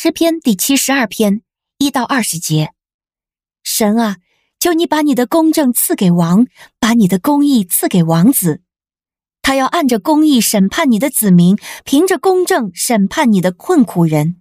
[0.00, 1.42] 诗篇第七十二篇
[1.76, 2.70] 一到二十节。
[3.64, 4.18] 神啊，
[4.60, 6.46] 求你把你的公正赐给王，
[6.78, 8.62] 把你的公义赐给王子。
[9.42, 14.36] 他要按着公义审判你的子民，凭着公正审判你的困苦人。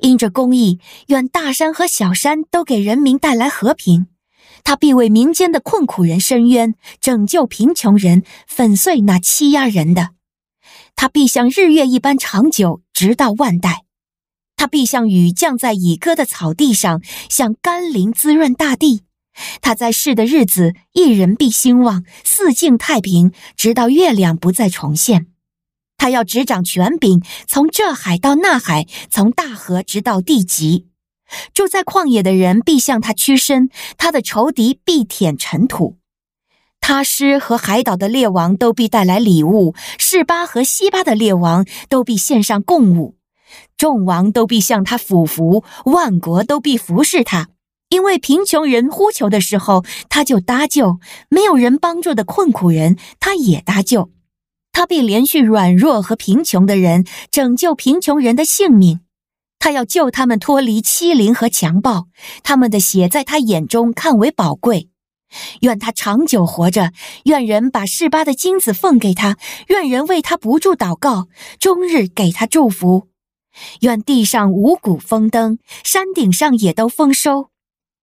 [0.00, 4.08] 因着公义，愿大山和小山都给人民带来和平。
[4.64, 10.08] 他必为民间的困苦人伸冤，拯救贫穷人，粉碎那欺压人的。
[10.96, 13.84] 他必像日月一般长久，直到万代。
[14.68, 19.02] 必像雨降在已割的草地上，像甘霖滋润大地。
[19.60, 25.28] 他在世的日子，一人必兴旺，四境太平，直到月亮不再重现。
[25.96, 30.86] 他要执掌权柄，从这海到那海，从大河直到地极。
[31.52, 35.98] 住在旷野的人必向他屈身，他的仇敌必舔尘土。
[36.80, 43.17] 他施和海岛的列王都必带来礼物，士巴和西巴的列王都必献上贡物，
[43.76, 47.48] 众王都必向他俯伏，万国都必服侍他。
[47.88, 50.98] 因为贫穷人呼求的时候，他就搭救；
[51.30, 54.10] 没有人帮助的困苦人，他也搭救。
[54.72, 59.00] 他必怜恤软弱和贫穷的人，拯救贫穷人的性命。
[59.58, 62.08] 他要救他们脱离欺凌和强暴，
[62.44, 64.90] 他们的血在他眼中看为宝贵。
[65.62, 66.92] 愿他长久活着，
[67.24, 69.36] 愿人把示巴的金子奉给他，
[69.68, 71.26] 愿人为他不住祷告，
[71.58, 73.07] 终日给他祝福。
[73.80, 77.50] 愿地上五谷丰登，山顶上也都丰收。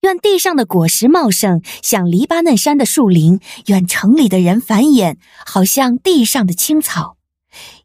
[0.02, 7.17] 愿地上的果实茂盛，像黎巴嫩山的树林；愿城里的人繁衍，好像地上的青草。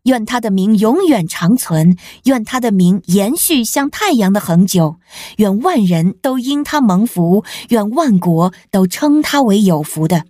[0.02, 4.96] 愿他的名永远长存，愿他的名延续像太阳的恒久。
[5.36, 10.24] 愿万人都因他蒙福，愿万国都称他为有福的。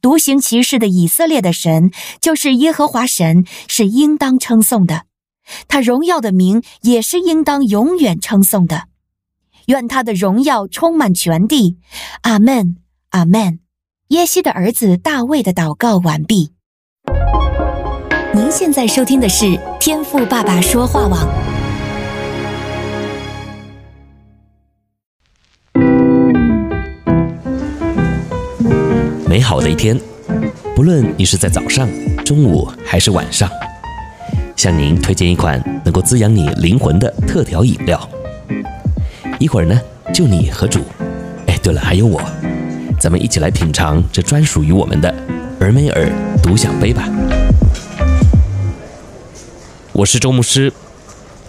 [0.00, 1.90] 独行其事的以色列的神，
[2.20, 5.02] 就是耶和华神，是应当称颂的。
[5.68, 8.88] 他荣耀的名也是应当永远称颂的。
[9.66, 11.78] 愿他的荣耀充满全地。
[12.22, 12.76] 阿门，
[13.10, 13.60] 阿门。
[14.08, 16.52] 耶西的儿子大卫的祷告完毕。
[18.32, 21.26] 您现在收听的是天赋爸爸说话网。
[29.28, 29.98] 美好的一天，
[30.74, 31.88] 不论你是在早上、
[32.24, 33.50] 中午还是晚上，
[34.56, 38.08] 向您推荐一款能够滋养你灵魂的特调饮料。
[39.38, 39.78] 一会儿呢，
[40.14, 40.80] 就你和主。
[41.46, 42.20] 哎，对了，还有我，
[42.98, 45.14] 咱们一起来品尝这专属于我们的
[45.60, 46.10] 尔梅尔
[46.42, 47.06] 独享杯吧。
[49.92, 50.72] 我是周牧师，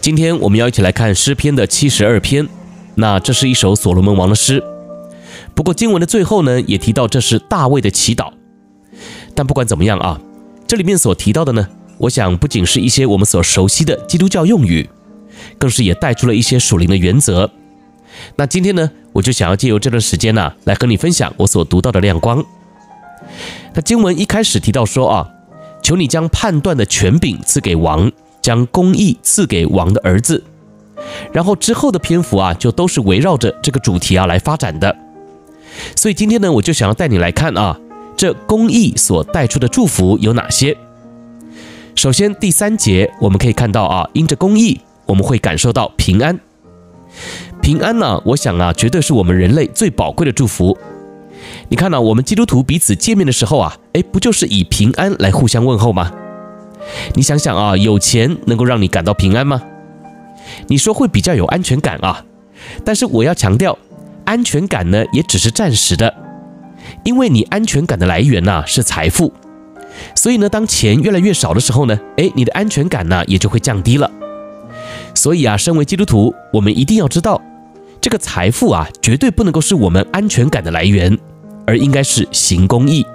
[0.02, 2.48] 今天我们要一起来看诗篇的七十二篇。
[2.96, 4.62] 那这是一首所罗门王的诗，
[5.56, 8.34] 不过经文的最后呢，也提到这是大卫的祈祷。
[9.34, 10.20] 但不管怎么样啊，
[10.68, 14.90] 这里面所提到的呢，我想不仅是一些我们所熟悉的基督教用语，
[15.58, 17.50] 更是也带出了一些属灵的原则。
[18.36, 22.44] 那今天呢，我就想要借由这段时间呢、来和你分享我所读到的亮光。
[23.74, 25.30] 那经文一开始提到说啊，
[25.82, 28.12] 求你将判断的权柄赐给王。
[28.40, 30.42] 将公义赐给王的儿子，
[31.34, 34.96] 然后之后的篇幅啊，就都是围绕着这个主题啊来发展的。
[35.98, 37.78] 所以今天呢，我就想要带你来看啊，
[38.16, 40.78] 这公义所带出的祝福有哪些。
[41.98, 46.40] 首先第三节我们可以看到啊，因着公义，我们会感受到平安。
[47.60, 50.78] 平安呢，我想啊，绝对是我们人类最宝贵的祝福。
[51.70, 56.12] 你看呢，我们基督徒彼此见面的时候啊，诶，不就是以平安来互相问候吗？
[57.16, 59.64] 你想想啊，有钱能够让你感到平安吗？
[60.68, 62.24] 你说会比较有安全感啊，
[62.86, 63.76] 但是我要强调，
[64.24, 66.14] 安全感呢也只是暂时的，
[67.04, 69.34] 因为你安全感的来源呐是财富，
[70.16, 74.10] 所以呢，当钱越来越少的时候呢，诶，你的安全感呢也就会降低了。
[75.14, 77.42] 所以啊，身为基督徒，我们一定要知道，
[78.00, 81.18] 这个财富啊绝对不能够是我们安全感的来源，
[81.66, 83.06] 而应该是行公义。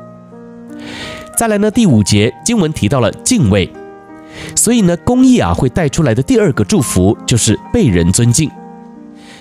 [1.36, 3.70] 再来呢，第五节经文提到了敬畏，
[4.56, 8.50] 所以呢，公义啊会带出来的第二个祝福就是被人尊敬。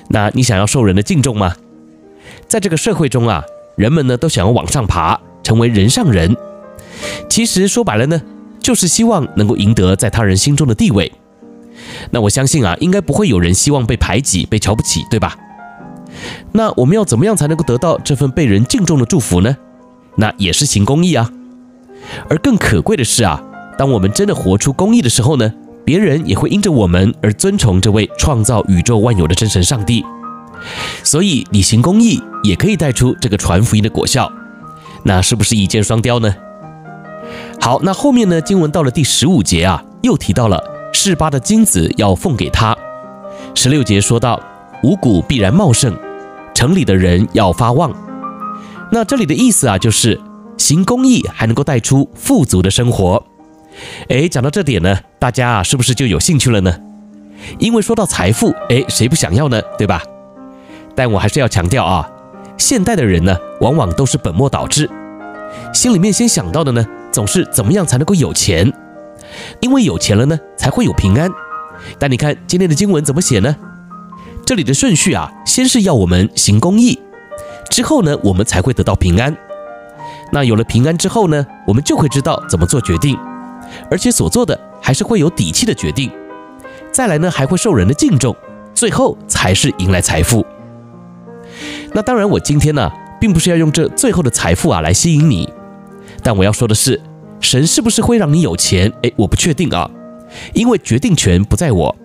[0.09, 1.55] 那你想要受人的敬重吗？
[2.47, 3.43] 在这个社会中啊，
[3.75, 6.35] 人们呢都想要往上爬，成为人上人。
[7.31, 8.21] 其实说白了呢，
[8.59, 11.09] 就是希望能够赢得在他人心中的地位。
[12.09, 15.37] 那我相信啊，应该不会有人希望被排挤、被瞧不起，对吧？
[16.51, 19.55] 那我们要怎么样才能够得到这份被人敬重的祝福呢？
[20.17, 21.31] 那也是行公义啊。
[22.29, 23.41] 而更可贵的是啊，
[23.77, 25.53] 当我们真的活出公义的时候呢，
[25.85, 30.03] 别人也会因着我们而尊崇这位创造宇宙万有的真神上帝。
[31.01, 34.29] 所以你行公义也可以带出这个传福音的果效，
[35.03, 36.35] 那是不是一箭双雕呢？
[37.59, 40.63] 好，那后面呢，经文到了第十五节啊，又提到了
[40.93, 42.75] 示巴的金子要奉给他，
[43.55, 44.39] 十六节说到，
[44.83, 45.95] 五谷必然茂盛，
[46.53, 47.91] 城里的人要发旺。
[48.91, 50.19] 那这里的意思啊，就是
[50.57, 53.23] 行公义还能够带出富足的生活。
[54.09, 56.75] 诶，讲到这点呢，大家啊是不是就有兴趣了呢？
[57.57, 59.61] 因为说到财富，诶，谁不想要呢？
[59.77, 60.01] 对吧？
[60.93, 62.09] 但我还是要强调啊，
[62.57, 64.89] 现代的人呢，往往都是本末倒置，
[65.73, 68.71] 心里面先想到的呢，总是怎么样才能够有钱，
[69.59, 71.29] 因为有钱了呢，才会有平安。
[71.99, 73.55] 但你看今天的经文怎么写呢？
[74.45, 76.99] 这里的顺序啊，先是要我们行公义。
[77.69, 79.35] 之后呢，我们才会得到平安。
[80.31, 83.17] 那有了平安之后呢，我们就会知道怎么做决定，
[83.89, 86.11] 而且所做的还是会有底气的决定。
[86.91, 88.35] 再来呢，还会受人的敬重，
[88.73, 90.45] 最后才是迎来财富。
[91.93, 95.51] 那当然，我今天呢，并不是要用这最后的财富啊来吸引你，
[96.23, 96.99] 但我要说的是，
[97.39, 98.91] 神是不是会让你有钱？
[99.01, 99.89] 诶，我不确定啊，
[100.53, 101.95] 因为决定权不在我。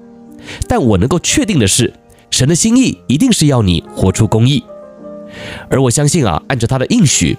[0.68, 1.92] 但我能够确定的是，
[2.30, 4.62] 神的心意一定是要你活出公义。
[5.68, 7.36] 而我相信啊，按照他的应许，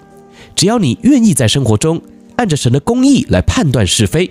[0.56, 2.02] 只要你愿意在生活中
[2.36, 4.30] 按着神的公义来判断是非，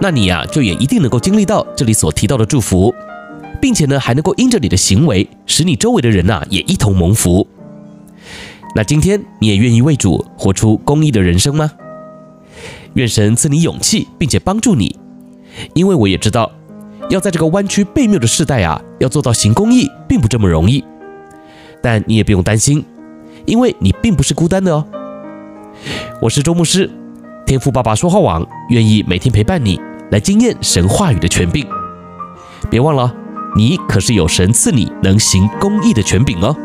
[0.00, 2.92] 那你呀、啊，就也一定能够经历到这里所提到的祝福，
[3.60, 7.46] 并且呢，还能够因着你的行为，使你周围的人呐、啊，也一同蒙福。
[8.74, 11.70] 那今天你也愿意为主活出公义的人生吗？
[12.94, 14.98] 愿神赐你勇气，并且帮助你，
[15.74, 16.50] 因为我也知道，
[17.08, 20.84] 要在这个弯曲悖谬的世代啊，要做到行公义，并不这么容易。
[21.82, 22.84] 但你也不用担心，
[23.44, 24.86] 因为你并不是孤单的哦。
[26.20, 26.90] 我是周牧师，
[27.46, 29.80] 天赋爸爸说话网愿意每天陪伴你，
[30.10, 31.66] 来经验神话语的权柄。
[32.70, 33.12] 别忘了，
[33.56, 36.56] 你可是有神赐你能行公义的权柄哦。